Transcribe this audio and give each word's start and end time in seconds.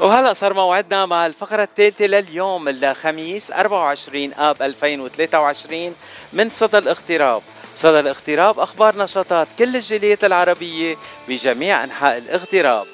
وهلا 0.00 0.32
صار 0.32 0.54
موعدنا 0.54 1.06
مع 1.06 1.26
الفقرة 1.26 1.62
الثالثة 1.62 2.06
لليوم 2.06 2.68
الخميس 2.68 3.50
24 3.50 4.32
آب 4.34 4.62
2023 4.62 5.94
من 6.32 6.50
صدى 6.50 6.78
الاغتراب 6.78 7.42
صدى 7.76 8.00
الاغتراب 8.00 8.60
أخبار 8.60 8.96
نشاطات 8.98 9.48
كل 9.58 9.76
الجاليات 9.76 10.24
العربية 10.24 10.96
بجميع 11.28 11.84
أنحاء 11.84 12.18
الاغتراب. 12.18 12.86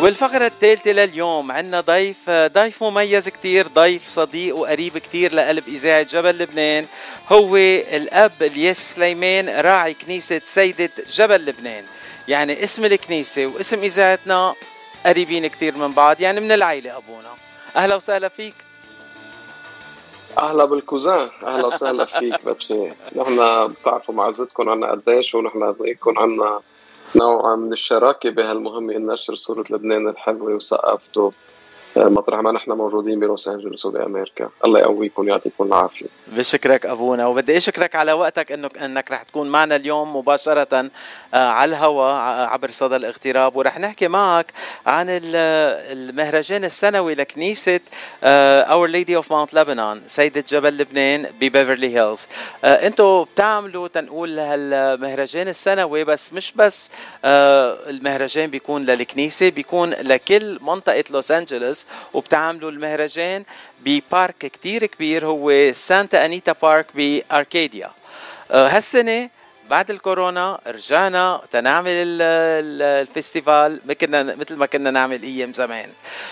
والفقرة 0.00 0.46
الثالثة 0.46 0.92
لليوم 0.92 1.52
عندنا 1.52 1.80
ضيف 1.80 2.30
ضيف 2.30 2.82
مميز 2.82 3.28
كتير 3.28 3.66
ضيف 3.66 4.08
صديق 4.08 4.56
وقريب 4.56 4.98
كتير 4.98 5.34
لقلب 5.34 5.68
إذاعة 5.68 6.02
جبل 6.02 6.38
لبنان. 6.38 6.86
هو 7.32 7.56
الأب 7.56 8.42
الياس 8.42 8.94
سليمان 8.94 9.48
راعي 9.48 9.94
كنيسة 9.94 10.40
سيدة 10.44 10.90
جبل 11.10 11.44
لبنان. 11.46 11.84
يعني 12.28 12.64
اسم 12.64 12.84
الكنيسة 12.84 13.46
واسم 13.46 13.78
إذاعتنا 13.78 14.54
قريبين 15.06 15.46
كتير 15.46 15.76
من 15.76 15.92
بعض 15.92 16.20
يعني 16.20 16.40
من 16.40 16.52
العيلة 16.52 16.96
أبونا. 16.96 17.30
أهلا 17.76 17.96
وسهلا 17.96 18.28
فيك. 18.28 18.54
أهلا 20.38 20.64
بالكوزان 20.64 21.28
أهلا 21.46 21.66
وسهلا 21.66 22.04
فيك 22.04 22.44
باتشي 22.44 22.88
نحن 23.16 23.66
بتعرفوا 23.68 24.14
معزتكم 24.14 24.68
عنا 24.68 24.90
قديش 24.90 25.34
ونحن 25.34 25.72
بنقول 25.72 26.18
عنا 26.18 26.60
نوع 27.16 27.56
من 27.56 27.72
الشراكة 27.72 28.30
بهالمهمة 28.30 28.96
ان 28.96 29.06
نشر 29.06 29.34
صورة 29.34 29.64
لبنان 29.70 30.08
الحلوة 30.08 30.54
وثقافته. 30.54 31.32
مطرح 31.96 32.40
ما 32.40 32.52
نحن 32.52 32.70
موجودين 32.70 33.20
بلوس 33.20 33.48
أنجلوس 33.48 33.86
وبأمريكا. 33.86 34.48
الله 34.64 34.80
يقويكم 34.80 35.24
ويعطيكم 35.24 35.64
العافية. 35.64 36.06
بشكرك 36.26 36.86
أبونا 36.86 37.26
وبدي 37.26 37.56
أشكرك 37.56 37.94
على 37.94 38.12
وقتك 38.12 38.52
انك 38.52 38.78
إنك 38.78 39.10
رح 39.10 39.22
تكون 39.22 39.48
معنا 39.48 39.76
اليوم 39.76 40.16
مباشرة 40.16 40.90
آه، 41.34 41.48
على 41.48 41.68
الهواء 41.70 42.14
عبر 42.48 42.70
صدى 42.70 42.96
الاغتراب. 42.96 43.56
ورح 43.56 43.78
نحكي 43.78 44.08
معك 44.08 44.52
عن 44.86 45.06
المهرجان 45.08 46.64
السنوي 46.64 47.14
لكنيسة 47.14 47.80
Our 48.22 48.88
Lady 48.88 49.16
of 49.16 49.32
Mount 49.32 49.54
Lebanon 49.54 50.00
سيدة 50.06 50.44
جبل 50.48 50.78
لبنان 50.78 51.26
ببيفرلي 51.40 51.96
هيلز. 51.96 52.28
آه، 52.64 52.86
أنتم 52.86 53.24
بتعملوا 53.24 53.88
تنقول 53.88 54.38
هالمهرجان 54.38 55.48
السنوي 55.48 56.04
بس 56.04 56.32
مش 56.32 56.52
بس 56.56 56.90
آه، 57.24 57.78
المهرجان 57.90 58.50
بيكون 58.50 58.84
للكنيسة 58.84 59.48
بيكون 59.48 59.90
لكل 59.90 60.58
منطقة 60.62 61.04
لوس 61.10 61.30
أنجلوس. 61.30 61.79
وبتعملوا 62.14 62.70
المهرجان 62.70 63.44
ب 63.80 63.92
park 63.92 64.38
كتير 64.38 64.86
كبير 64.86 65.26
هو 65.26 65.72
سانتا 65.72 66.24
أنيتا 66.24 66.54
بارك 66.62 66.86
ب 66.96 67.12
أركاديا 67.12 67.90
آه، 68.50 68.68
هالسنة 68.68 69.30
بعد 69.70 69.90
الكورونا 69.90 70.60
رجعنا 70.66 71.40
تنعمل 71.50 71.90
ال 71.92 72.13
festival 72.13 73.80
مثل 73.86 74.56
ما 74.56 74.66
كنا 74.66 74.90
نعمل 74.90 75.22
أيام 75.22 75.52
زمان. 75.52 75.88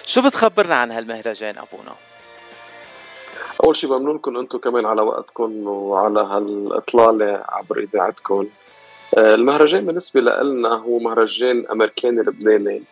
شو 0.07 0.23
بتخبرنا 0.23 0.75
عن 0.75 0.91
هالمهرجان 0.91 1.55
أبونا؟ 1.59 1.95
أول 3.65 3.77
شيء 3.77 3.91
بمنونكم 3.91 4.37
أنتم 4.37 4.59
كمان 4.59 4.87
على 4.87 5.03
وقتكم 5.03 5.67
وعلى 5.67 6.21
هالإطلالة 6.21 7.45
عبر 7.49 7.79
إذاعتكم. 7.79 8.47
آه، 9.19 9.35
المهرجان 9.35 9.87
بالنسبة 9.87 10.21
لنا 10.21 10.75
هو 10.75 10.99
مهرجان 10.99 11.67
أمريكاني 11.73 12.21
لبناني. 12.21 12.83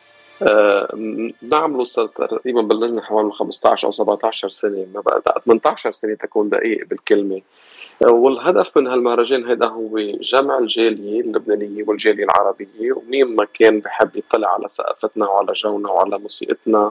نعمله 1.42 1.84
صار 1.84 2.06
تقريبا 2.06 2.62
بلشنا 2.62 3.02
حوالي 3.02 3.30
15 3.32 3.86
أو 3.86 3.90
17 3.92 4.48
سنة 4.48 4.86
ما 4.94 5.00
بقى 5.00 5.42
18 5.46 5.92
سنة 5.92 6.14
تكون 6.14 6.48
دقيق 6.48 6.86
بالكلمة. 6.86 7.40
آه، 8.04 8.12
والهدف 8.12 8.76
من 8.78 8.86
هالمهرجان 8.86 9.50
هذا 9.50 9.66
هو 9.66 9.98
جمع 10.20 10.58
الجالية 10.58 11.20
اللبنانية 11.20 11.84
والجالية 11.86 12.24
العربية 12.24 12.92
ومين 12.92 13.36
ما 13.36 13.46
كان 13.54 13.80
بحب 13.80 14.16
يطلع 14.16 14.48
على 14.54 14.68
ثقافتنا 14.68 15.28
وعلى 15.28 15.52
جونا 15.52 15.90
وعلى 15.90 16.18
موسيقتنا 16.18 16.90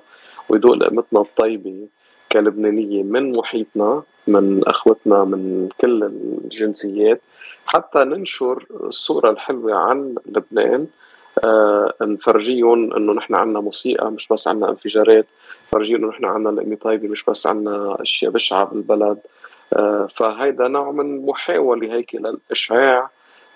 ويدوق 0.50 0.74
لقمتنا 0.74 1.22
الطيبة 1.22 1.88
كلبنانية 2.31 3.03
من 3.03 3.31
محيطنا 3.31 4.03
من 4.28 4.62
أخوتنا 4.68 5.24
من 5.24 5.70
كل 5.81 6.03
الجنسيات. 6.03 7.22
حتى 7.66 8.00
ننشر 8.00 8.66
الصورة 8.72 9.30
الحلوة 9.30 9.75
عن 9.75 10.16
لبنان. 10.25 10.81
آه 10.81 11.05
نفرجيهم 12.01 12.94
إنه 12.94 13.13
نحن 13.13 13.35
عندنا 13.35 13.59
موسيقى 13.59 14.12
مش 14.12 14.28
بس 14.28 14.47
عندنا 14.47 14.69
انفجارات. 14.69 15.25
نفرجيهم 15.68 15.96
إنه 16.03 16.07
نحن 16.07 16.25
عندنا 16.25 16.62
لقمة 16.62 16.75
طيبة 16.75 17.07
مش 17.07 17.23
بس 17.23 17.47
عندنا 17.47 17.97
أشياء 18.01 18.31
بشعة 18.31 18.66
بالبلد. 18.66 19.18
آه 19.73 20.07
فهيدا 20.16 20.68
نوع 20.68 20.91
من 20.91 21.25
محاولة 21.25 21.94
هيك 21.94 22.16
للإشعاع 22.16 23.09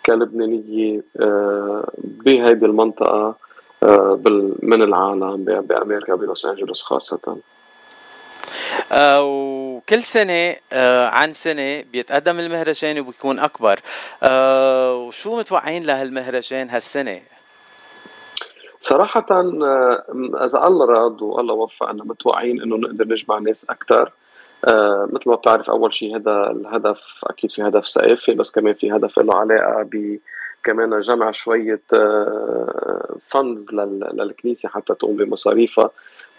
كلبنانية 0.05 1.03
آه 1.21 1.89
بهيدي 1.97 2.65
المنطقة 2.65 3.35
آه 3.83 4.19
من 4.63 4.81
العالم 4.81 5.43
بأمريكا 5.45 6.15
بلوس 6.15 6.45
أنجلوس 6.45 6.81
خاصة. 6.81 7.37
آه 8.91 9.23
وكل 9.23 10.03
سنة 10.03 10.55
آه 10.73 11.07
عن 11.07 11.33
سنة 11.33 11.81
بيتقدم 11.81 12.39
المهرجان 12.39 12.99
وبيكون 12.99 13.39
أكبر. 13.39 13.79
آه 14.23 14.95
وشو 14.95 15.37
متوقعين 15.39 15.83
لهالمهرجان 15.83 16.69
هالسنة؟ 16.69 17.19
صراحة 18.81 19.25
آه، 19.31 20.03
إذا 20.45 20.67
الله 20.67 20.85
راد 20.85 21.21
والله 21.21 21.53
وفقنا 21.53 22.03
متوقعين 22.03 22.61
إنه 22.61 22.75
نقدر 22.77 23.07
نجمع 23.07 23.39
ناس 23.39 23.69
أكثر 23.69 24.11
آه 24.65 25.09
مثل 25.11 25.29
ما 25.29 25.35
بتعرف 25.35 25.69
أول 25.69 25.93
شيء 25.93 26.15
هذا 26.15 26.51
الهدف 26.51 26.99
أكيد 27.23 27.51
في 27.51 27.61
هدف 27.63 27.87
ثقافي 27.87 28.33
بس 28.33 28.51
كمان 28.51 28.73
في 28.73 28.91
هدف 28.95 29.19
له 29.19 29.35
علاقة 29.35 29.83
ب 29.83 30.19
كمان 30.63 30.99
جمع 30.99 31.31
شوية 31.31 31.81
آه 31.93 33.15
فندز 33.29 33.67
للكنيسة 33.71 34.69
حتى 34.69 34.93
تقوم 34.93 35.15
بمصاريفها. 35.15 35.89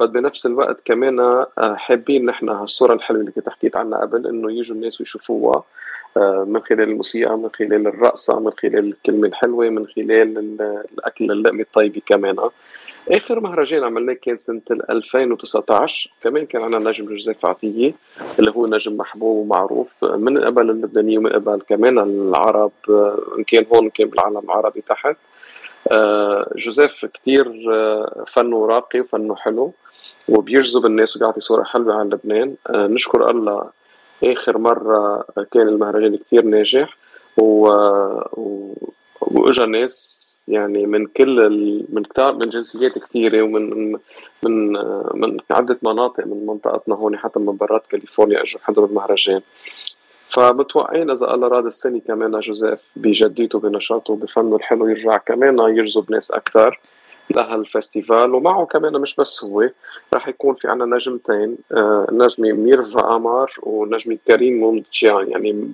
بس 0.01 0.09
بنفس 0.09 0.47
الوقت 0.47 0.77
كمان 0.85 1.21
آه، 1.21 1.49
حابين 1.59 2.27
نحن 2.27 2.49
هالصورة 2.49 2.95
الحلوة 2.95 3.21
اللي 3.21 3.33
كنت 3.33 3.49
حكيت 3.49 3.77
عنها 3.77 3.99
قبل 3.99 4.27
إنه 4.27 4.53
يجوا 4.53 4.77
الناس 4.77 5.01
ويشوفوها. 5.01 5.57
آه، 5.57 5.65
من 6.17 6.61
خلال 6.61 6.81
الموسيقى 6.81 7.39
من 7.39 7.49
خلال 7.59 7.87
الرقصة 7.87 8.41
من 8.41 8.51
خلال 8.51 8.79
الكلمة 8.79 9.29
الحلوة 9.29 9.69
من 9.69 9.87
خلال 9.87 10.61
الأكل 10.95 11.31
اللقمة 11.31 11.61
الطيبة 11.61 12.03
كمان 12.07 12.37
آخر 13.09 13.41
مهرجان 13.41 13.85
عملناه 13.85 14.13
كان 14.13 14.37
سنة 14.37 14.61
2019 14.71 16.11
كمان 16.23 16.47
كان 16.47 16.63
عندنا 16.63 16.91
نجم 16.91 17.07
جوزيف 17.07 17.47
عطية 17.47 17.93
اللي 18.39 18.51
هو 18.51 18.67
نجم 18.67 18.97
محبوب 18.97 19.37
ومعروف 19.37 19.89
من 20.05 20.45
قبل 20.45 20.71
اللبنانية 20.71 21.19
ومن 21.19 21.33
قبل 21.33 21.61
كمان 21.69 21.99
العرب 21.99 22.73
إن 23.39 23.45
كان 23.45 23.67
هون 23.73 23.91
كان 23.91 24.09
بالعالم 24.09 24.39
العربي 24.39 24.81
تحت. 24.81 25.17
آه، 25.93 26.53
جوزيف 26.57 27.05
كتير 27.05 27.65
آه، 27.73 28.25
فنه 28.33 28.67
راقي 28.67 29.01
وفنه 29.01 29.37
حلو 29.37 29.73
وبيجذب 30.29 30.87
الناس 30.87 31.17
وبيعطي 31.17 31.41
صورة 31.41 31.63
حلوة 31.63 31.95
عن 31.95 32.09
لبنان. 32.09 32.55
نشكر 32.71 33.31
الله 33.31 33.80
آخر 34.25 34.59
مرة 34.59 35.25
كان 35.53 35.69
المهرجان 35.69 36.17
كثير 36.17 36.45
ناجح 36.45 36.97
و... 37.37 37.69
و... 38.33 38.75
وإجا 39.21 39.67
ناس 39.67 40.21
يعني 40.49 40.87
من 40.87 41.07
كل 41.07 41.41
ال... 41.41 41.85
من 41.89 42.03
كتار 42.03 42.33
من 42.35 42.49
جنسيات 42.49 42.99
كثيره 42.99 43.43
ومن 43.43 43.93
من 44.43 44.73
من 45.15 45.37
عدة 45.51 45.79
مناطق 45.83 46.27
من 46.27 46.47
منطقتنا 46.47 46.95
هون 46.95 47.19
حتى 47.19 47.39
من 47.39 47.57
برات 47.57 47.87
كاليفورنيا 47.91 48.43
اجوا 48.43 48.61
حضروا 48.63 48.89
المهرجان. 48.89 49.41
فمتوقعين 50.31 51.11
إذا 51.11 51.35
الله 51.35 51.49
راد 51.49 51.67
السنة 51.67 52.01
كمان 52.09 52.41
جوزيف 52.41 52.79
بجديته 52.97 53.59
بنشاطه 53.59 54.17
بفنه 54.17 54.57
الحلو 54.57 54.89
يرجع 54.89 55.17
كمان 55.17 55.59
يجذب 55.59 56.13
ناس 56.13 56.31
أكثر 56.31 56.81
لهالفستيفال 57.37 58.35
ومعه 58.35 58.67
كمان 58.67 58.93
مش 59.01 59.15
بس 59.17 59.45
هو 59.45 59.71
راح 60.15 60.29
يكون 60.29 60.55
في 60.55 60.69
عنا 60.69 60.85
نجمتين 60.97 61.57
آه 61.73 62.07
نجمة 62.13 62.53
ميرفا 62.53 63.17
أمار 63.17 63.53
ونجمة 63.63 64.19
كريم 64.29 64.61
مومتشيان 64.61 65.31
يعني 65.31 65.73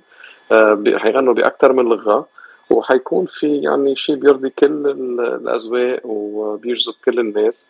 آه 0.51 0.83
حيغنوا 0.95 1.33
بأكثر 1.33 1.73
من 1.73 1.83
لغة 1.85 2.27
وحيكون 2.69 3.25
في 3.25 3.57
يعني 3.61 3.95
شيء 3.95 4.15
بيرضي 4.15 4.49
كل 4.49 4.87
الأذواق 5.19 6.01
وبيجذب 6.05 6.93
كل 7.05 7.19
الناس. 7.19 7.65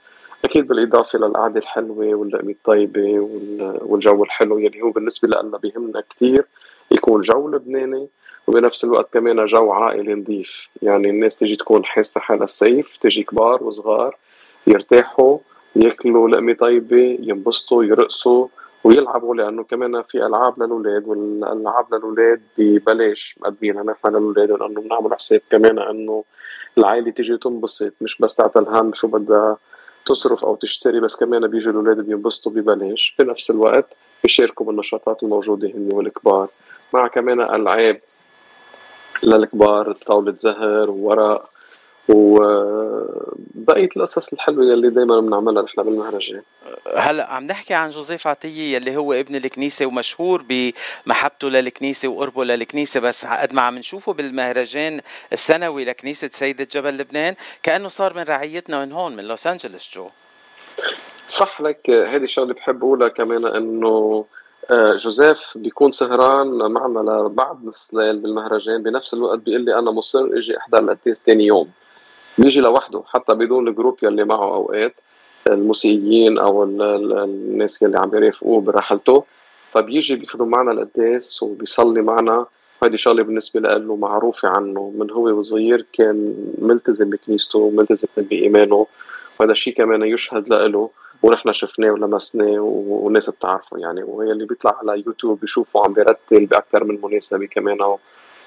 أكيد 0.45 0.67
بالإضافة 0.67 1.19
للقعدة 1.19 1.59
الحلوة 1.59 2.15
واللقمة 2.15 2.51
الطيبة 2.51 3.19
والجو 3.81 4.23
الحلو 4.23 4.59
يلي 4.59 4.81
هو 4.81 4.89
بالنسبة 4.91 5.27
لنا 5.27 5.57
بيهمنا 5.57 6.03
كثير 6.09 6.45
يكون 6.91 7.21
جو 7.21 7.47
لبناني 7.49 8.07
وبنفس 8.47 8.83
الوقت 8.83 9.13
كمان 9.13 9.45
جو 9.45 9.71
عائلي 9.71 10.13
نظيف 10.13 10.67
يعني 10.81 11.09
الناس 11.09 11.35
تيجي 11.35 11.55
تكون 11.55 11.85
حاسة 11.85 12.21
حالها 12.21 12.43
الصيف 12.43 12.97
تيجي 13.01 13.23
كبار 13.23 13.63
وصغار 13.63 14.15
يرتاحوا 14.67 15.37
ياكلوا 15.75 16.29
لقمة 16.29 16.53
طيبة 16.53 17.17
ينبسطوا 17.21 17.83
يرقصوا 17.83 18.47
ويلعبوا 18.83 19.35
لأنه 19.35 19.63
كمان 19.63 20.01
في 20.01 20.25
ألعاب 20.25 20.63
للأولاد 20.63 21.07
والألعاب 21.07 21.93
للأولاد 21.93 22.41
ببلاش 22.57 23.35
مقدمينها 23.39 23.83
نحن 23.83 24.07
للأولاد 24.07 24.51
لأنه 24.51 24.81
بنعمل 24.81 25.13
حساب 25.13 25.41
كمان 25.49 25.79
إنه 25.79 26.23
العائلة 26.77 27.11
تيجي 27.11 27.37
تنبسط 27.37 27.93
مش 28.01 28.17
بس 28.19 28.35
تعطي 28.35 28.59
الهم 28.59 28.93
شو 28.93 29.07
بدها 29.07 29.57
تصرف 30.05 30.45
أو 30.45 30.55
تشتري 30.55 30.99
بس 30.99 31.15
كمان 31.15 31.47
بيجوا 31.47 31.71
الأولاد 31.71 31.99
بينبسطوا 31.99 32.51
ببلاش. 32.51 33.15
بنفس 33.19 33.51
الوقت 33.51 33.85
يشاركوا 34.25 34.65
بالنشاطات 34.65 35.23
الموجودة 35.23 35.67
هن 35.67 35.89
والكبار. 35.93 36.47
مع 36.93 37.07
كمان 37.07 37.41
العاب 37.41 37.99
للكبار 39.23 39.93
طاولة 39.93 40.35
زهر 40.39 40.91
وورق 40.91 41.49
وبقيه 42.09 43.89
القصص 43.95 44.33
الحلوة 44.33 44.65
يلي 44.65 44.89
دائما 44.89 45.19
بنعملها 45.19 45.63
نحن 45.63 45.83
بالمهرجان. 45.83 46.41
هلا 46.95 47.33
عم 47.33 47.43
نحكي 47.43 47.73
عن 47.73 47.89
جوزيف 47.89 48.27
عطية 48.27 48.75
يلي 48.75 48.97
هو 48.97 49.13
ابن 49.13 49.35
الكنيسة 49.35 49.85
ومشهور 49.85 50.43
بمحبته 50.49 51.49
للكنيسة 51.49 52.07
وقربه 52.07 52.43
للكنيسة 52.43 52.99
بس 52.99 53.25
قد 53.25 53.53
ما 53.53 53.61
عم 53.61 53.77
نشوفه 53.77 54.13
بالمهرجان 54.13 55.01
السنوي 55.33 55.85
لكنيسة 55.85 56.29
سيدة 56.31 56.67
جبل 56.71 56.97
لبنان 56.97 57.35
كأنه 57.63 57.87
صار 57.87 58.13
من 58.13 58.23
رعيتنا 58.23 58.85
من 58.85 58.91
هون 58.91 59.15
من 59.15 59.23
لوس 59.23 59.47
أنجلوس 59.47 59.95
جو. 59.95 60.09
صح 61.27 61.61
لك 61.61 61.89
هذه 61.89 62.23
الشغلة 62.23 62.53
بحب 62.53 62.83
أقولها 62.83 63.07
كمان 63.07 63.45
إنه 63.45 63.87
آه، 63.87 64.25
جوزيف 64.71 65.37
بيكون 65.55 65.91
سهران 65.91 66.71
معنا 66.71 66.99
لبعد 66.99 67.65
نص 67.65 67.89
الليل 67.93 68.19
بالمهرجان. 68.19 68.83
بنفس 68.83 69.13
الوقت 69.13 69.39
بيقول 69.39 69.61
لي 69.61 69.79
أنا 69.79 69.91
مصر 69.91 70.25
إجي 70.33 70.57
احضر 70.57 70.79
القداس 70.79 71.23
ثاني 71.25 71.45
يوم. 71.45 71.69
بيجي 72.37 72.61
لوحده 72.61 73.03
حتى 73.07 73.33
بدون 73.33 73.67
الجروب 73.67 73.97
يلي 74.03 74.23
معه 74.23 74.53
أوقات 74.53 74.95
الموسيقيين 75.49 76.37
أو 76.37 76.63
الناس 76.63 77.81
يلي 77.81 77.97
عم 77.97 78.09
بيرافقوه 78.09 78.61
برحلته. 78.61 79.23
فبيجي 79.71 80.15
بياخذوا 80.15 80.45
معنا 80.45 80.71
القداس 80.71 81.43
وبيصلي 81.43 82.01
معنا. 82.01 82.45
هيدي 82.83 82.97
شغلة 82.97 83.23
بالنسبة 83.23 83.59
له 83.59 83.95
معروفة 83.95 84.47
عنه. 84.47 84.93
من 84.97 85.11
هو 85.11 85.27
وصغير 85.29 85.85
كان 85.93 86.35
ملتزم 86.57 87.09
بكنيسته 87.09 87.69
ملتزم 87.69 88.07
بإيمانه. 88.17 88.87
وهذا 89.39 89.51
الشيء 89.51 89.73
كمان 89.73 90.01
يشهد 90.03 90.49
له 90.49 90.89
ونحن 91.23 91.53
شفناه 91.53 91.91
ولمسناه 91.91 92.59
والناس 92.59 93.29
بتعرفه 93.29 93.77
يعني. 93.77 94.03
وهي 94.03 94.31
اللي 94.31 94.45
بيطلع 94.45 94.77
على 94.81 95.03
يوتيوب 95.07 95.39
بيشوفه 95.39 95.85
عم 95.85 95.93
بيرتل 95.93 96.45
بأكثر 96.45 96.83
من 96.83 96.99
مناسبة 97.03 97.45
كمان 97.45 97.77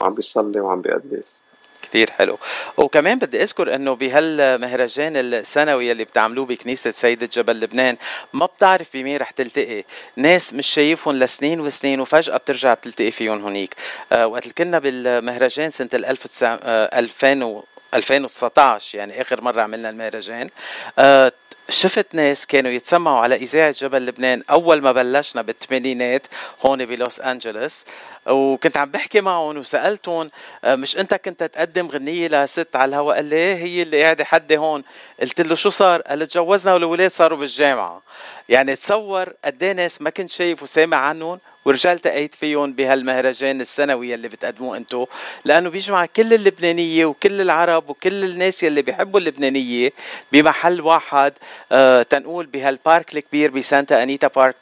وعم 0.01 0.15
بيصلي 0.15 0.61
وعم 0.61 0.81
بيقدس. 0.81 1.43
كتير 1.83 2.11
حلو. 2.11 2.39
وكمان 2.77 3.19
بدي 3.19 3.43
أذكر 3.43 3.75
إنه 3.75 3.95
بهالمهرجان 3.95 5.17
السنوي 5.17 5.93
اللي 5.93 6.05
بتعملوه 6.05 6.47
بكنيسة 6.47 6.91
سيدة 6.91 7.29
جبل 7.33 7.61
لبنان 7.61 7.97
ما 8.33 8.47
بتعرف 8.47 8.89
بمين 8.95 9.17
رح 9.17 9.31
تلتقي. 9.31 9.85
ناس 10.17 10.55
مش 10.55 10.67
شايفهم 10.67 11.17
لسنين 11.17 11.61
وسنين 11.61 12.01
وفجأة 12.01 12.37
بترجع 12.37 12.75
بتلتقي 12.75 13.11
فيهم 13.11 13.43
هونيك 13.43 13.75
آه 14.13 14.27
وقت 14.27 14.49
كنا 14.59 14.79
بالمهرجان 14.79 15.71
سنة 15.71 15.89
2000 15.95 17.63
2019 17.95 18.99
يعني 18.99 19.21
آخر 19.21 19.41
مرة 19.43 19.63
عملنا 19.63 19.91
المهرجان. 19.91 20.49
آه 20.99 21.33
شفت 21.71 22.15
ناس 22.15 22.47
كانوا 22.47 22.71
يتسمعوا 22.71 23.21
على 23.21 23.35
إذاعة 23.35 23.75
جبل 23.79 24.07
لبنان 24.07 24.43
أول 24.51 24.83
ما 24.83 24.93
بلشنا 24.93 25.43
بالثمانينات 25.43 26.27
هون 26.63 26.85
بلوس 26.85 27.21
أنجلوس. 27.21 27.85
وكنت 28.27 28.77
عم 28.77 28.91
بحكي 28.91 29.21
معهم 29.21 29.57
وسألتهم 29.59 30.31
آه، 30.65 30.75
مش 30.75 30.99
أنت 30.99 31.15
كنت 31.15 31.43
تقدم 31.43 31.87
غنية 31.89 32.29
لست 32.29 32.77
على 32.77 32.89
الهواء 32.89 33.17
قال 33.17 33.25
لي 33.25 33.37
إيه، 33.37 33.55
هي 33.55 33.83
اللي 33.83 34.03
قاعدة 34.03 34.25
حدي 34.25 34.57
هون؟ 34.57 34.83
قلت 35.21 35.41
له 35.41 35.55
شو 35.55 35.71
صار؟ 35.71 36.01
قال 36.01 36.29
تجوزنا 36.29 36.75
والولاد 36.75 37.11
صاروا 37.11 37.39
بالجامعة. 37.39 38.03
يعني 38.49 38.77
تصور 38.77 39.33
قد 39.45 39.63
إيه 39.63 39.73
ناس 39.73 40.03
ما 40.03 40.11
كنت 40.11 40.31
شايف 40.31 40.63
وسامع 40.63 40.97
عنهم 40.97 41.39
ورجال 41.65 41.99
تقيت 41.99 42.35
فيهم 42.35 42.73
بهالمهرجان 42.73 43.61
السنوي 43.61 44.15
اللي 44.15 44.29
بتقدموه 44.29 44.77
انتو. 44.77 45.07
لأنه 45.45 45.71
بيجمع 45.71 46.07
كل 46.07 46.35
اللبنانية 46.35 47.07
وكل 47.07 47.41
العرب 47.41 47.91
وكل 47.91 48.25
الناس 48.25 48.63
يلي 48.63 48.83
بيحبوا 48.83 49.21
اللبنانية 49.21 49.91
بمحل 50.33 50.81
واحد 50.81 51.33
آه 51.73 52.03
تنقول 52.03 52.47
بهالبارك 52.47 53.17
الكبير 53.17 53.51
بسانتا 53.51 54.03
أنيتا 54.03 54.27
بارك 54.29 54.57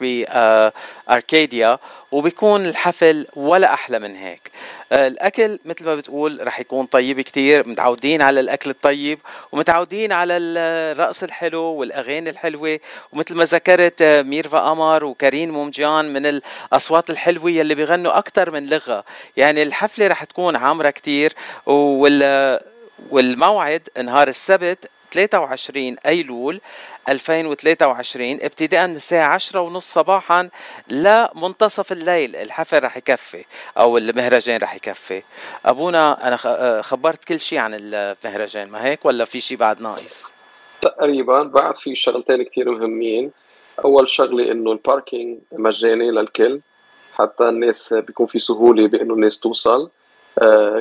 بأركاديا. 1.07 1.77
وبيكون 2.11 2.65
الحفل 2.65 3.27
ولا 3.35 3.73
أحلى 3.73 3.99
من 3.99 4.15
هيك. 4.15 4.51
آه، 4.91 5.07
الأكل 5.07 5.59
مثل 5.65 5.85
ما 5.85 5.95
بتقول 5.95 6.47
رح 6.47 6.59
يكون 6.59 6.85
طيب 6.85 7.21
كتير 7.21 7.67
متعودين 7.67 8.21
على 8.21 8.39
الأكل 8.39 8.69
الطيب 8.69 9.19
ومتعودين 9.51 10.11
على 10.11 10.37
الرقص 10.37 11.23
الحلو 11.23 11.61
والأغاني 11.63 12.29
الحلوة. 12.29 12.79
ومثل 13.13 13.35
ما 13.35 13.43
ذكرت 13.43 14.01
آه، 14.01 14.21
ميرفا 14.21 14.59
قمر 14.59 15.05
وكريم 15.05 15.49
مومجان 15.49 16.13
من 16.13 16.25
الأصوات 16.25 17.09
الحلوة 17.09 17.51
يلي 17.51 17.75
بيغنوا 17.75 18.17
أكثر 18.17 18.51
من 18.51 18.67
لغة. 18.67 19.03
يعني 19.37 19.63
الحفلة 19.63 20.07
رح 20.07 20.23
تكون 20.23 20.55
عامرة 20.55 20.89
كتير 20.89 21.33
وال 21.65 22.59
والموعد 23.11 23.89
نهار 24.03 24.27
السبت 24.27 24.89
23 25.11 25.95
أيلول 26.05 26.61
2023 27.09 28.31
ابتداء 28.41 28.87
من 28.87 28.95
الساعة 28.95 29.33
10 29.33 29.59
ونص 29.59 29.93
صباحا 29.93 30.49
لمنتصف 30.87 31.91
الليل. 31.91 32.35
الحفل 32.35 32.83
رح 32.83 32.97
يكفي 32.97 33.45
أو 33.77 33.97
المهرجان 33.97 34.61
رح 34.61 34.75
يكفي. 34.75 35.23
أبونا 35.65 36.27
أنا 36.27 36.37
خبرت 36.81 37.25
كل 37.25 37.39
شيء 37.39 37.59
عن 37.59 37.71
المهرجان 37.73 38.69
ما 38.69 38.85
هيك 38.85 39.05
ولا 39.05 39.25
في 39.25 39.41
شيء 39.41 39.57
بعد 39.57 39.81
ناقص؟ 39.81 40.33
تقريبا 40.81 41.43
بعد 41.43 41.75
في 41.75 41.95
شغلتين 41.95 42.43
كثير 42.43 42.71
مهمين. 42.71 43.31
أول 43.85 44.09
شغلة 44.09 44.51
إنه 44.51 44.71
الباركينج 44.71 45.39
مجاني 45.51 46.11
للكل 46.11 46.61
حتى 47.19 47.43
الناس 47.43 47.93
بيكون 47.93 48.27
في 48.27 48.39
سهولة 48.39 48.87
بإنه 48.87 49.13
الناس 49.13 49.39
توصل. 49.39 49.81
آه 49.81 49.89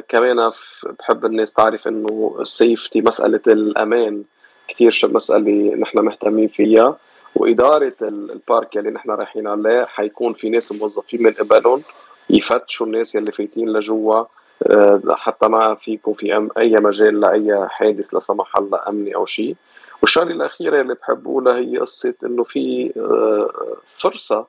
كمان 0.08 0.52
بحب 0.99 1.25
الناس 1.25 1.52
تعرف 1.52 1.88
إنه 1.88 2.37
السيفتي 2.40 3.00
مسألة 3.00 3.40
الأمان 3.46 4.22
كثير 4.69 5.00
مسألة 5.05 5.75
نحن 5.76 5.99
مهتمين 5.99 6.49
فيها. 6.49 6.96
وإدارة 7.34 7.93
البارك 8.02 8.78
اللي 8.78 8.90
نحن 8.90 9.10
رايحين 9.10 9.46
عليه 9.46 9.84
حيكون 9.84 10.32
في 10.32 10.50
ناس 10.50 10.72
موظفين 10.72 11.22
من 11.22 11.32
قبلهم 11.32 11.82
يفتشوا 12.31 12.87
الناس 12.87 13.14
يلي 13.14 13.32
فايتين 13.32 13.72
لجوا. 13.72 14.25
آه، 14.62 15.00
حتى 15.10 15.49
ما 15.49 15.75
في 15.75 15.93
يكون 15.93 16.14
في 16.14 16.49
أي 16.58 16.76
مجال 16.76 17.20
لأي 17.20 17.69
حادث 17.69 18.14
لا 18.14 18.20
سمح 18.20 18.56
الله 18.56 18.81
أمني 18.88 19.14
أو 19.14 19.26
شيء 19.26 19.56
والشغلة 20.02 20.31
الأخيرة 20.31 20.81
اللي 20.81 20.94
بحب 20.94 21.26
أقولها 21.26 21.58
هي 21.58 21.78
قصة 21.78 22.14
إنه 22.25 22.44
في 22.44 22.93
آه، 22.96 23.76
فرصة 23.99 24.46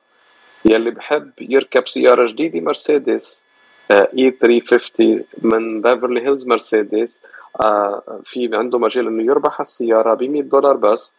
يلي 0.64 0.90
بحب 0.90 1.30
يركب 1.40 1.88
سيارة 1.88 2.26
جديدة 2.26 2.60
مرسيدس. 2.60 3.46
إي 3.90 4.30
350 4.30 5.24
من 5.42 5.82
بيفرلي 5.82 6.20
هيلز 6.20 6.46
مرسيدس. 6.46 7.22
آه، 7.60 8.20
في 8.24 8.50
عنده 8.52 8.78
مجال 8.78 9.06
إنه 9.06 9.22
يربح 9.22 9.60
السيارة 9.60 10.14
ب 10.14 10.22
100 10.22 10.42
دولار 10.42 10.76
بس. 10.76 11.16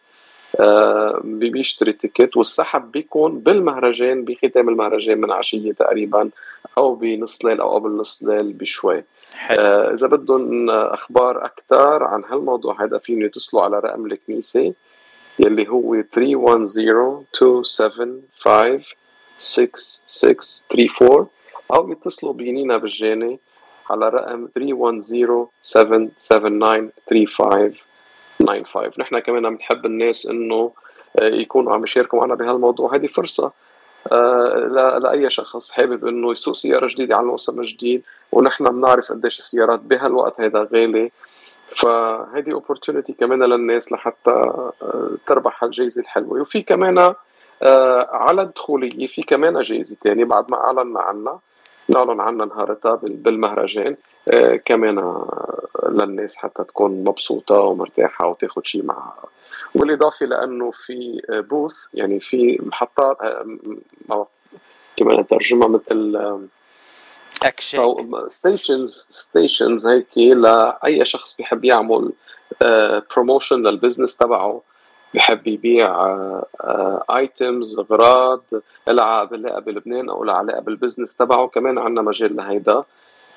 آه، 0.60 1.20
بيشتري 1.24 1.92
ticket 1.92 2.36
والسحب 2.36 2.92
بيكون 2.92 3.38
بالمهرجان 3.38 4.24
بختام 4.24 4.68
المهرجان 4.68 5.20
من 5.20 5.30
عشية 5.30 5.72
تقريبا 5.72 6.30
أو 6.78 6.94
بنص 6.94 7.44
ليل 7.44 7.60
أو 7.60 7.74
قبل 7.74 7.90
نص 7.90 8.22
ليل 8.22 8.52
بشوي. 8.52 9.04
آه 9.50 9.94
إذا 9.94 10.06
بدهم 10.06 10.70
أخبار 10.70 11.44
أكثر 11.44 12.04
عن 12.04 12.24
هالموضوع 12.24 12.84
هذا 12.84 12.98
فيهم 12.98 13.22
يتصلوا 13.22 13.62
على 13.62 13.78
رقم 13.78 14.06
الكنيسة 14.06 14.74
يلي 15.38 15.68
هو 15.68 16.02
310 16.12 17.24
275 17.42 18.82
6634 19.38 21.26
أو 21.74 21.92
يتصلوا 21.92 22.32
بينينا 22.32 22.76
بالجاني 22.76 23.38
على 23.90 24.08
رقم 24.08 24.46
310-779-3595 24.46 24.50
نحن 28.98 29.18
كمان 29.18 29.46
عم 29.46 29.54
نحب 29.54 29.86
الناس 29.86 30.26
إنه 30.26 30.72
آه، 31.18 31.24
يكونوا 31.24 31.72
عم 31.72 31.84
يشاركوا 31.84 32.20
معنا 32.20 32.34
بهالموضوع. 32.34 32.94
هذه 32.94 33.06
فرصة 33.06 33.52
آه، 34.12 34.98
لأي 35.02 35.30
شخص 35.30 35.70
حابب 35.70 36.06
إنه 36.06 36.32
يسوق 36.32 36.54
سيارة 36.54 36.86
جديدة 36.86 37.16
على 37.16 37.26
موسم 37.26 37.62
جديد 37.62 38.02
ونحن 38.32 38.64
بنعرف 38.64 39.12
قديش 39.12 39.38
السيارات 39.38 39.80
بهالوقت 39.80 40.40
هذا 40.40 40.68
غالي. 40.72 41.10
فهذه 41.76 42.52
اوبورتونيتي 42.52 43.12
كمان 43.12 43.42
للناس 43.42 43.92
لحتى 43.92 44.30
آه، 44.30 44.72
تربح 45.26 45.64
الجائزة 45.64 46.00
الحلوة. 46.00 46.40
وفي 46.40 46.62
كمان 46.62 47.14
على 48.12 48.42
الدخولية 48.42 49.06
في 49.06 49.22
كمان 49.22 49.62
جائزة 49.62 49.96
ثانية 50.04 50.24
بعد 50.24 50.50
ما 50.50 50.56
أعلنا 50.56 51.00
عنها. 51.00 51.40
نعلن 51.92 52.20
عنها 52.20 52.46
نهارتها 52.46 53.00
بالمهرجان. 53.02 53.96
آه، 54.30 54.56
كمان 54.56 54.98
آه، 54.98 55.68
للناس 55.88 56.36
حتى 56.36 56.64
تكون 56.64 57.04
مبسوطة 57.04 57.60
ومرتاحة 57.60 58.26
وتاخد 58.28 58.66
شيء 58.66 58.84
معها 58.84 59.24
بالإضافة 59.74 60.26
لأنه 60.26 60.70
في 60.70 61.22
بوث 61.50 61.74
يعني 61.94 62.20
في 62.20 62.58
محطات 62.62 63.16
آه، 64.10 64.26
كمان 64.96 65.26
ترجمة 65.26 65.68
مثل 65.68 66.16
stations 68.28 69.06
stations 69.10 69.86
هيك 69.86 70.18
لأي 70.18 71.04
شخص 71.04 71.36
بيحب 71.36 71.64
يعمل 71.64 72.12
promotion 73.16 73.56
لل 73.56 73.68
business 73.68 74.16
تبعه. 74.16 74.60
بحب 75.14 75.46
يبيع 75.46 75.92
items 77.10 77.78
آه، 77.78 77.82
أغراض 77.82 78.42
لها 78.88 79.04
علاقه 79.04 79.60
بلبنان 79.60 80.08
أو 80.08 80.24
لها 80.24 80.34
علاقه 80.34 80.60
بال 80.60 80.71
business 80.71 81.16
تبعه. 81.16 81.46
كمان 81.46 81.78
عندنا 81.78 82.02
مجال 82.02 82.36
لهيدا. 82.36 82.84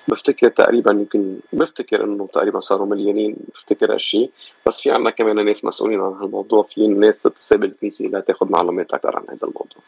بفتكر 0.07 0.49
تقريبا 0.49 0.91
يمكن 0.91 1.35
بفتكر 1.53 2.03
إنه 2.03 2.27
تقريبا 2.33 2.59
صاروا 2.59 2.87
مليونين 2.87 3.35
بفتكر 3.55 3.93
هالشيء 3.93 4.29
بس 4.65 4.81
في 4.81 4.91
عنا 4.91 5.09
كمان 5.09 5.45
ناس 5.45 5.65
مسؤولين 5.65 6.01
عن 6.01 6.13
هالموضوع. 6.13 6.63
في 6.63 6.87
ناس 6.87 7.19
تتصل 7.19 7.57
بالكنيسه 7.57 8.05
لتاخذ 8.05 8.51
معلومات 8.51 8.93
أكثر 8.93 9.15
عن 9.17 9.23
هذا 9.29 9.43
الموضوع. 9.43 9.81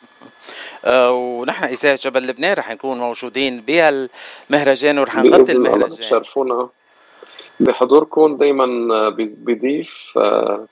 آه 0.86 1.12
ونحن 1.12 1.64
اذاعه 1.64 1.96
جبل 1.96 2.28
لبنان 2.28 2.54
رح 2.54 2.72
نكون 2.72 2.98
موجودين 2.98 3.62
بهالمهرجان 3.62 5.00
ورح 5.00 5.16
نغطي 5.16 5.52
المهرجان. 5.52 5.90
بتشرفونا. 5.90 6.70
بحضوركم 7.60 8.38
دائما 8.38 9.10
بيضيف 9.38 10.14
آه، 10.18 10.22
آه، 10.22 10.68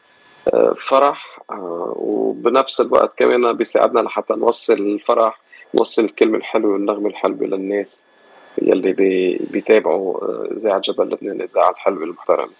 فرح 0.88 1.40
آه، 1.52 1.94
وبنفس 1.98 2.82
الوقت 2.82 3.18
كمان 3.18 3.54
بيساعدنا 3.54 4.00
لحتى 4.00 4.34
نوصل 4.34 4.74
الفرح 4.74 5.40
نوصل 5.76 6.06
الكلمة 6.06 6.38
الحلوه 6.38 6.74
والنغمة 6.74 7.10
الحلوة 7.10 7.48
للناس 7.48 8.06
يلي 8.62 8.94
بيتابعوا 9.52 10.18
إذاعة 10.58 10.80
جبل 10.80 11.10
لبنان 11.10 11.36
الاذاعه 11.36 11.70
الحلوة 11.70 12.04
المحترمة 12.04 12.52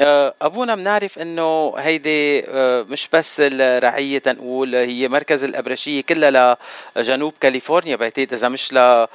آه، 0.00 0.34
أبونا 0.42 0.74
بنعرف 0.74 1.18
إنه 1.18 1.74
هيدي 1.76 2.44
آه، 2.48 2.82
مش 2.82 3.08
بس 3.12 3.40
الرعية 3.40 4.18
تنقول 4.18 4.74
هي 4.74 5.08
مركز 5.08 5.44
الأبرشية 5.44 6.02
كلها 6.02 6.56
لجنوب 6.96 7.32
كاليفورنيا 7.40 7.96
بعتقد 7.96 8.32
إذا 8.32 8.48
مش 8.48 8.72
ل 8.72 8.76
آه، 8.78 9.08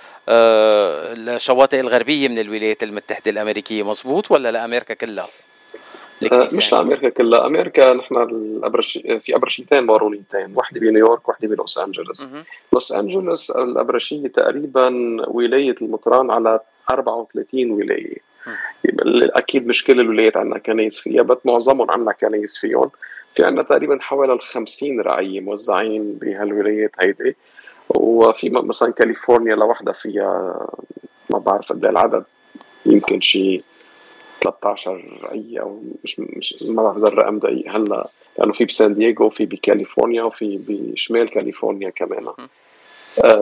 الشواطئ 1.13 1.79
الغربية 1.79 2.27
من 2.27 2.39
الولايات 2.39 2.83
المتحدة 2.83 3.31
الأمريكية 3.31 3.83
مزبوط 3.83 4.31
ولا 4.31 4.51
لأمريكا 4.51 4.93
كلها؟ 4.93 5.27
مش 6.23 6.71
يعني. 6.71 6.83
لأمريكا 6.83 7.09
كلها 7.09 7.45
أمريكا 7.47 7.93
نحن 7.93 8.15
الأبرش 8.15 8.97
في 8.97 9.35
أبرشيتين 9.35 9.87
بارونيتين 9.87 10.53
واحدة 10.55 10.79
بنيويورك 10.79 11.29
واحدة 11.29 11.47
بلوس 11.47 11.77
أنجلوس. 11.77 12.27
لوس 12.73 12.91
أنجلوس 12.91 13.51
الأبرشية 13.51 14.27
تقريبا 14.27 15.17
ولاية 15.27 15.75
المطران 15.81 16.31
على 16.31 16.59
34 16.91 17.71
ولاية. 17.71 18.17
أكيد 19.35 19.67
مش 19.67 19.83
كل 19.83 19.99
الولايات 19.99 20.37
عندنا 20.37 20.59
كنايس 20.59 20.99
فيها 20.99 21.21
بس 21.23 21.37
معظمهم 21.45 21.91
عندنا 21.91 22.11
كنايس 22.11 22.57
فيهم. 22.57 22.89
في 23.35 23.43
عندنا 23.43 23.63
تقريبا 23.63 23.97
حوالي 24.01 24.33
ال 24.33 24.41
50 24.41 25.01
رعية 25.01 25.39
موزعين 25.39 26.13
بهالولايات 26.13 26.91
هيدي. 26.99 27.35
وفي 27.89 28.49
مثلا 28.49 28.91
كاليفورنيا 28.91 29.55
لوحدها 29.55 29.93
فيها 29.93 30.65
ما 31.29 31.39
بعرف 31.39 31.69
قد 31.69 31.85
إيه 31.85 31.91
العدد 31.91 32.23
يمكن 32.85 33.21
شيء 33.21 33.63
13 34.41 35.19
رعيه 35.23 35.61
أو 35.61 35.81
مش 36.03 36.19
مش 36.19 36.55
ما 36.61 36.83
بعرف 36.83 36.97
إذا 36.97 37.07
الرقم 37.07 37.39
دقيق. 37.39 37.71
هلا 37.75 38.09
لأنه 38.39 38.53
في 38.53 38.65
بسان 38.65 38.95
دييغو 38.95 39.25
وفي 39.25 39.45
بكاليفورنيا 39.45 40.23
وفي 40.23 40.59
بشمال 40.67 41.29
كاليفورنيا 41.29 41.89
كمان. 41.89 42.25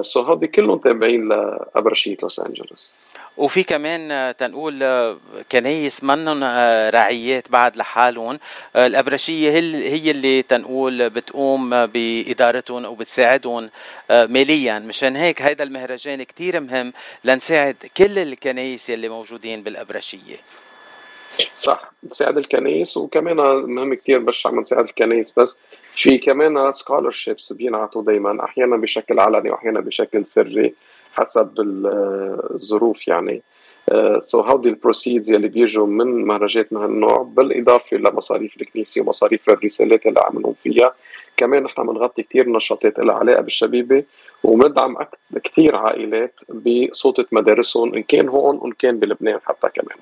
so 0.02 0.24
uh, 0.24 0.28
هودي 0.28 0.48
كلهم 0.48 0.78
تابعين 0.78 1.30
لابرشيه 1.30 2.18
لوس 2.24 2.40
أنجلوس. 2.40 2.94
وفي 3.38 3.64
كمان 3.64 4.12
آه، 4.12 4.32
تنقول 4.32 4.84
آه، 4.84 5.18
كنايس 5.52 6.04
منن 6.04 6.44
آه، 6.44 6.90
رعيات 6.90 7.52
بعد 7.52 7.78
لحالهم. 7.78 8.40
الأبرشية 8.76 9.52
هي 9.90 10.12
اللي 10.12 10.42
تنقول 10.42 11.10
بتقوم 11.10 11.86
بإدارتهم 11.86 12.86
وبتساعدهم 12.86 13.70
ماليا. 14.10 14.80
مشان 14.80 15.16
هيك 15.16 15.42
هيدا 15.42 15.64
المهرجان 15.64 16.24
كتير 16.24 16.60
مهم 16.60 16.94
لنساعد 17.24 17.76
كل 17.98 18.20
الكنايس 18.20 18.90
يلي 18.90 19.10
موجودين 19.10 19.64
بالأبرشية 19.64 20.38
صح 21.56 21.92
نساعد 22.04 22.38
الكنايس 22.38 22.98
وكمان 22.98 23.36
مهم 23.76 23.94
كتير 23.94 24.20
مش 24.20 24.48
عم 24.48 24.60
نساعد 24.60 24.84
الكنايس 24.84 25.34
بس 25.40 25.60
في 25.96 26.18
كمان 26.18 26.72
scholarships 26.72 27.54
بينعطوا 27.54 28.04
دائما 28.04 28.44
أحيانا 28.44 28.78
بشكل 28.78 29.20
علني 29.20 29.52
واحيانا 29.52 29.80
بشكل 29.80 30.26
سري 30.26 30.74
حسب 31.14 31.54
الظروف 31.60 33.08
يعني. 33.08 33.42
so 34.20 34.42
هودي 34.42 34.70
ال 34.70 34.77
proceeds 34.77 35.32
يلي 35.32 35.48
بيجوا 35.48 35.88
من 35.88 36.26
مهرجانات 36.26 36.74
من 36.74 36.82
هالنوع 36.82 37.18
بالإضافة 37.18 37.98
لمصاريف 37.98 38.62
الكنيسة 38.62 39.02
ومصاريف 39.02 39.50
الرسالات 39.50 40.06
اللي 40.06 40.20
عملوا 40.20 40.54
فيها. 40.64 40.94
كمان 41.38 41.64
نحن 41.64 41.88
بنغطي 41.88 42.24
كثير 42.24 42.50
نشاطات 42.50 43.00
لها 43.00 43.16
علاقة 43.16 43.42
بالشبيبة 43.42 44.04
ومندعم 44.44 44.98
كثير 45.44 45.76
عائلات 45.76 46.42
بقسوطة 46.50 47.26
مدارسهم 47.32 47.96
إن 47.96 48.04
كان 48.04 48.30
هون 48.30 48.56
وإن 48.56 48.72
كان 48.72 49.00
بلبنان 49.00 49.40
حتى 49.46 49.70
كمان. 49.70 49.98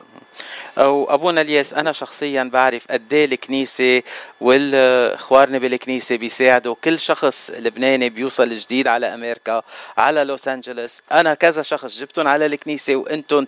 أبونا 0.77 1.41
الياس 1.41 1.73
أنا 1.73 1.91
شخصيا 1.91 2.43
بعرف 2.43 2.91
قد 2.91 3.13
إيه 3.13 3.25
الكنيسة 3.25 4.01
والخوارنة 4.41 5.57
بالكنيسة 5.57 6.15
بيساعدوا 6.15 6.75
كل 6.83 6.99
شخص 6.99 7.51
لبناني 7.59 8.09
بيوصل 8.09 8.49
جديد 8.49 8.87
على 8.87 9.13
أمريكا 9.13 9.61
على 9.97 10.23
لوس 10.23 10.47
أنجلوس. 10.47 11.01
أنا 11.11 11.33
كذا 11.33 11.61
شخص 11.61 11.99
جبتهم 11.99 12.27
على 12.27 12.45
الكنيسة 12.45 12.95
وإنتم 12.95 13.45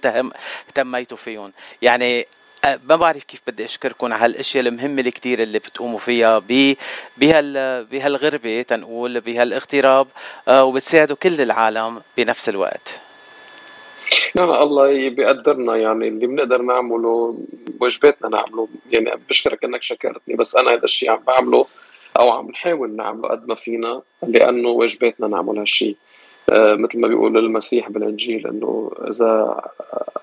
اهتميتوا 0.69 1.17
فيهم. 1.17 1.51
يعني 1.81 2.27
ما 2.65 2.95
بعرف 2.95 3.23
كيف 3.23 3.41
بدي 3.47 3.65
أشكركم 3.65 4.13
على 4.13 4.23
هالأشياء 4.23 4.67
المهمة 4.67 5.01
الكتير 5.01 5.41
اللي 5.41 5.59
بتقوموا 5.59 5.99
فيها 5.99 6.41
بهال 7.17 7.85
بهالغربة 7.85 8.61
تنقول 8.61 9.19
بهالإغتراب 9.19 10.07
آه، 10.47 10.63
وبتساعدوا 10.63 11.15
كل 11.15 11.41
العالم 11.41 12.01
بنفس 12.17 12.49
الوقت. 12.49 12.99
نعم 14.35 14.51
الله 14.51 15.09
بيقدرنا 15.09 15.75
يعني 15.75 16.07
اللي 16.07 16.27
بنقدر 16.27 16.61
نعمله 16.61 17.37
واجباتنا 17.81 18.29
نعمله. 18.29 18.67
يعني 18.91 19.11
بشكرك 19.29 19.63
إنك 19.63 19.83
شكرتني 19.83 20.35
بس 20.35 20.55
أنا 20.55 20.73
هذا 20.73 20.83
الشيء 20.83 21.09
عم 21.09 21.19
بعمله 21.27 21.65
أو 22.19 22.31
عم 22.31 22.49
نحاول 22.49 22.95
نعمله 22.95 23.29
قد 23.29 23.47
ما 23.47 23.55
فينا 23.55 24.01
لأنه 24.27 24.69
واجباتنا 24.69 25.27
نعمل 25.27 25.59
هالشيء 25.59 25.95
آه 26.49 26.75
مثل 26.75 26.99
ما 26.99 27.07
بيقول 27.07 27.37
المسيح 27.37 27.89
بالإنجيل 27.89 28.47
إنه 28.47 28.91
إذا 29.09 29.61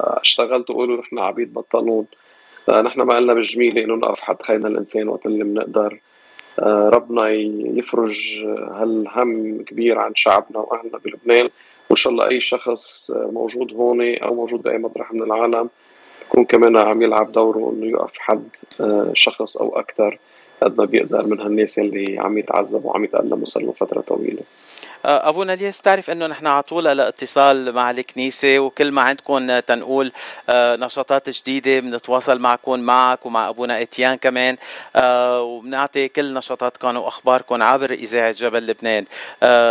اشتغلتوا 0.01 0.75
قولوا 0.75 1.01
نحن 1.01 1.19
عبيد 1.19 1.55
بطلون. 1.55 2.07
نحن 2.71 3.03
ما 3.03 3.17
قلنا 3.17 3.35
بالجميله 3.35 3.85
إنه 3.85 3.95
نقف 3.95 4.21
حد 4.21 4.43
خينا 4.43 4.69
الإنسان 4.69 5.09
وقت 5.09 5.27
اللي 5.27 5.45
بنقدر. 5.45 5.99
آه 6.61 6.89
ربنا 6.89 7.29
يفرج 7.79 8.39
هالهم 8.71 9.63
كبير 9.63 9.99
عن 9.99 10.15
شعبنا 10.15 10.59
وأهلنا 10.59 10.99
بلبنان. 11.05 11.51
وإن 11.91 11.97
شاء 11.97 12.13
الله 12.13 12.29
أي 12.29 12.41
شخص 12.41 13.11
موجود 13.11 13.73
هون 13.73 14.15
أو 14.19 14.35
موجود 14.35 14.63
بأي 14.63 14.79
مطرح 14.79 15.13
من 15.13 15.23
العالم 15.23 15.69
يكون 16.35 16.45
كمان 16.45 16.77
عم 16.77 17.03
يلعب 17.03 17.33
دوره 17.33 17.73
إنه 17.73 17.87
يقف 17.87 18.13
حد 18.19 18.49
آه، 18.81 19.13
شخص 19.15 19.57
أو 19.57 19.79
أكثر 19.79 20.19
قد 20.63 20.79
ما 20.79 20.85
بيقدر 20.85 21.27
من 21.27 21.41
هالناس 21.41 21.79
اللي 21.79 22.19
عم 22.19 22.39
يتعذبوا 22.39 22.91
وعم 22.91 23.05
يتألموا 23.05 23.45
صار 23.45 23.73
فترة 23.81 24.01
طويلة. 24.01 24.43
آه، 25.05 25.29
ابونا 25.29 25.55
الياس 25.55 25.81
تعرف 25.81 26.11
إنه 26.11 26.27
نحن 26.27 26.47
على 26.47 26.63
طول 26.63 26.89
على 26.89 27.09
اتصال 27.09 27.73
مع 27.73 27.91
الكنيسة 27.91 28.59
وكل 28.59 28.93
ما 28.93 29.03
عندكم 29.03 29.59
تنقول 29.59 30.13
آه، 30.49 30.77
نشاطات 30.77 31.31
جديدة 31.31 31.81
بنتواصل 31.81 32.39
معكم 32.39 32.81
معك 32.81 33.27
ومع 33.27 33.49
أبونا 33.49 33.83
إتيان 33.83 34.15
كمان 34.15 34.57
وبنعطي 35.41 36.09
كل 36.09 36.35
نشاطاتكم 36.35 36.97
وأخباركم 36.97 37.63
عبر 37.63 37.91
إذاعة 37.91 38.33
جبل 38.33 38.67
لبنان. 38.67 39.05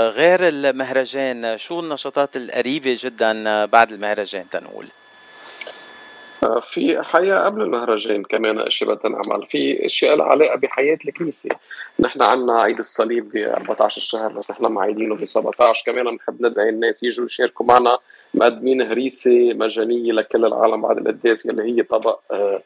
غير 0.10 0.48
المهرجان 0.48 1.58
شو 1.58 1.80
النشاطات 1.80 2.36
القريبة 2.36 2.98
جدا 3.00 3.66
بعد 3.66 3.92
المهرجان 3.92 4.50
تنقول؟ 4.50 4.88
في 6.62 7.02
حياة 7.02 7.46
قبل 7.46 7.62
المهرجان 7.62 8.24
كمان 8.24 8.60
اشياء 8.60 8.94
بدنا 8.94 9.18
نعمل 9.18 9.48
في 9.48 9.86
أشياء 9.86 10.16
لها 10.16 10.26
علاقة 10.26 10.56
بحياة 10.56 10.98
الكنيسة. 11.08 11.50
نحن 12.00 12.22
عندنا 12.22 12.62
عيد 12.62 12.80
الصليب 12.80 13.30
ب 13.32 13.38
14 13.38 13.98
الشهر 13.98 14.34
بس 14.34 14.52
نحن 14.52 14.66
معيدينه 14.66 15.16
ب 15.16 15.26
17 15.26 15.84
كمان 15.86 16.06
بنحب 16.06 16.46
ندعي 16.46 16.70
الناس 16.70 17.04
يجوا 17.04 17.26
يشاركوا 17.26 17.66
معنا 17.66 17.98
مقدمين 18.34 18.82
هريسة 18.82 19.54
مجانية 19.54 20.14
لكل 20.14 20.46
العالم 20.46 20.82
بعد 20.82 20.98
القداس 20.98 21.46
اللي 21.46 21.64
هي 21.64 21.84
طبق 21.84 22.20
آه، 22.32 22.62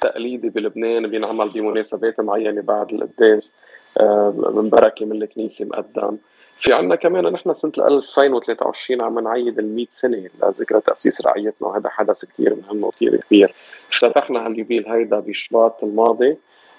تقليدي 0.00 0.48
بلبنان 0.48 1.06
بينعمل 1.06 1.48
بمناسبات 1.48 2.20
معينة 2.20 2.62
بعد 2.62 2.92
القداس 2.92 3.54
آه، 4.00 4.52
من 4.54 4.68
بركة 4.68 5.06
من 5.06 5.22
الكنيسة 5.22 5.64
مقدم. 5.64 6.16
في 6.58 6.72
عندنا 6.72 6.96
كمان 6.96 7.32
نحن 7.32 7.52
سنة 7.52 7.72
2023 7.78 9.02
عم 9.02 9.18
نعيد 9.18 9.58
ال 9.58 9.74
100 9.74 9.86
سنة 9.90 10.28
لذكرى 10.42 10.80
تأسيس 10.80 11.26
رعيتنا 11.26 11.68
وهذا 11.68 11.88
حدث 11.88 12.24
كثير 12.24 12.56
مهم 12.62 12.84
وكثير 12.84 13.16
كبير. 13.16 13.54
افتتحنا 13.92 14.46
هاليوبيل 14.46 14.88
هيدا 14.88 15.20
بشباط 15.20 15.84
الماضي 15.84 16.36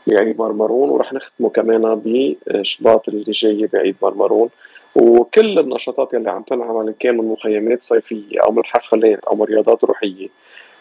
بعيد 0.07 0.39
مرمرون 0.39 0.89
ورح 0.89 1.13
نختمه 1.13 1.49
كمان 1.49 2.01
بشباط 2.05 3.09
اللي 3.09 3.31
جاي 3.31 3.69
بعيد 3.73 3.95
مرمرون 4.01 4.49
وكل 4.95 5.59
النشاطات 5.59 6.13
اللي 6.13 6.31
عم 6.31 6.41
تنعمل 6.41 6.87
إن 6.87 6.93
كان 6.99 7.17
من 7.17 7.25
مخيمات 7.25 7.83
صيفية 7.83 8.39
أو 8.43 8.51
من 8.51 8.65
حفلات 8.65 9.25
أو 9.25 9.35
من 9.35 9.43
رياضات 9.43 9.83
روحية 9.83 10.27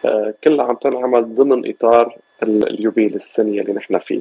آه، 0.04 0.34
كلها 0.44 0.64
عم 0.64 0.74
تنعمل 0.74 1.34
ضمن 1.34 1.70
إطار 1.70 2.16
اليوبيل 2.42 3.14
السنة 3.14 3.60
اللي 3.60 3.72
نحن 3.72 3.98
فيه. 3.98 4.20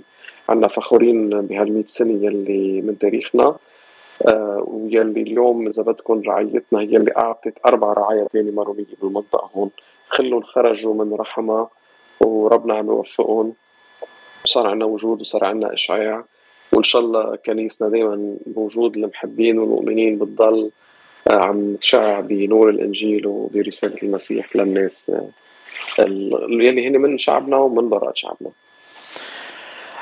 عنا 0.49 0.67
فخورين 0.67 1.29
بهال 1.29 1.73
100 1.73 1.83
سنة 1.85 2.25
يلي 2.25 2.81
من 2.81 2.97
تاريخنا. 2.99 3.55
آه، 4.27 4.63
ويلي 4.67 5.21
اليوم 5.21 5.67
إذا 5.67 5.83
بدكم 5.83 6.21
رعايتنا 6.21 6.79
هي 6.79 6.97
اللي 6.97 7.11
أعطت 7.17 7.53
أربع 7.65 7.93
رعايا 7.93 8.27
ثانية 8.33 8.51
مرونيه 8.51 8.85
بالمنطقة 9.01 9.49
هون. 9.55 9.69
خلهم 10.07 10.41
خرجوا 10.41 10.93
من 10.93 11.13
رحمها 11.13 11.69
وربنا 12.19 12.73
عم 12.73 12.87
يوفقهم. 12.87 13.53
وصار 14.45 14.67
عندنا 14.67 14.85
وجود 14.85 15.21
وصار 15.21 15.45
عندنا 15.45 15.73
إشعاع. 15.73 16.23
وإن 16.73 16.83
شاء 16.83 17.01
الله 17.01 17.35
كنيسنا 17.35 17.89
دائما 17.89 18.35
بوجود 18.45 18.97
المحبين 18.97 19.59
والمؤمنين 19.59 20.17
بتضل 20.19 20.71
عم 21.31 21.75
تشع 21.75 22.19
بنور 22.19 22.69
الإنجيل 22.69 23.27
وبرسالة 23.27 23.97
المسيح 24.03 24.55
للناس 24.55 25.11
يلي 25.99 26.87
هن 26.87 26.97
من 27.01 27.17
شعبنا 27.17 27.57
ومن 27.57 27.89
براء 27.89 28.11
شعبنا. 28.15 28.49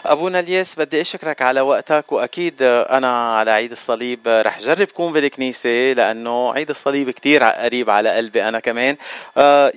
أبونا 0.06 0.40
الياس 0.40 0.80
بدي 0.80 1.02
أشكرك 1.02 1.42
على 1.42 1.62
وقتك 1.62 2.12
وأكيد 2.12 2.62
أنا 2.62 3.36
على 3.38 3.52
عيد 3.52 3.72
الصليب 3.72 4.20
رح 4.28 4.60
جرب 4.60 4.88
كون 4.88 5.14
بالكنيسة 5.14 5.94
لأنه 5.94 6.54
عيد 6.54 6.70
الصليب 6.70 7.10
كتير 7.10 7.44
قريب 7.44 7.90
على 7.90 8.10
قلبي 8.18 8.44
أنا 8.48 8.60
كمان. 8.60 8.98
أه 9.38 9.74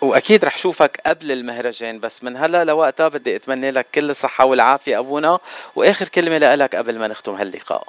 وأكيد 0.00 0.44
رح 0.44 0.58
شوفك 0.58 1.00
قبل 1.06 1.32
المهرجان 1.32 2.00
بس 2.00 2.24
من 2.24 2.36
هلا 2.36 2.64
لوقتها 2.64 3.08
بدي 3.08 3.36
أتمنى 3.36 3.70
لك 3.70 3.86
كل 3.94 4.10
الصحة 4.10 4.44
والعافية 4.44 4.98
أبونا 4.98 5.38
وآخر 5.76 6.08
كلمة 6.08 6.54
لك 6.54 6.76
قبل 6.76 6.98
ما 6.98 7.08
نختم 7.08 7.32
هاللقاء. 7.32 7.84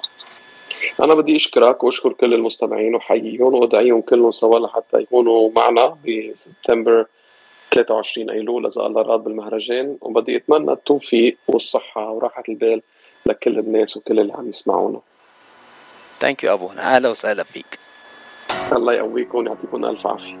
أنا 1.04 1.14
بدي 1.14 1.36
أشكرك 1.36 1.84
وأشكر 1.84 2.12
كل 2.12 2.34
المستمعين 2.34 2.94
وحييهم 2.94 3.54
وأدعيهم 3.54 4.00
كلهم 4.00 4.30
سوا 4.30 4.58
لحتى 4.58 5.00
يكونوا 5.00 5.50
معنا 5.56 5.96
بسبتمبر 6.06 7.06
23 7.74 8.30
أيلول 8.30 8.66
إذا 8.66 8.86
الله 8.86 9.02
راد 9.02 9.20
بالمهرجان 9.20 9.96
وبدي 10.00 10.36
أتمنى 10.36 10.72
التوفيق 10.72 11.36
والصحة 11.48 12.10
وراحة 12.10 12.42
البال 12.48 12.82
لكل 13.26 13.58
الناس 13.58 13.96
وكل 13.96 14.20
اللي 14.20 14.32
عم 14.32 14.48
يسمعونا. 14.48 15.00
ثانك 16.18 16.44
يو 16.44 16.52
أبونا. 16.52 16.80
أهلا 16.96 17.08
وسهلا 17.08 17.42
فيك. 17.42 17.78
الله 18.72 18.92
يقويكم 18.92 19.38
ويعطيكم 19.38 19.84
ألف 19.84 20.06
عافية. 20.06 20.38